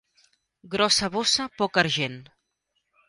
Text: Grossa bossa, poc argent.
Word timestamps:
Grossa 0.75 1.09
bossa, 1.17 1.47
poc 1.61 1.79
argent. 1.83 2.17